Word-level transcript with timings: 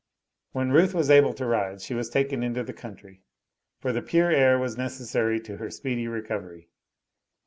When 0.53 0.71
Ruth 0.71 0.95
was 0.95 1.11
able 1.11 1.35
to 1.35 1.45
ride 1.45 1.79
she 1.81 1.93
was 1.93 2.09
taken 2.09 2.41
into 2.41 2.63
the 2.63 2.73
country, 2.73 3.21
for 3.77 3.93
the 3.93 4.01
pure 4.01 4.31
air 4.31 4.57
was 4.57 4.75
necessary 4.75 5.39
to 5.41 5.57
her 5.57 5.69
speedy 5.69 6.07
recovery. 6.07 6.69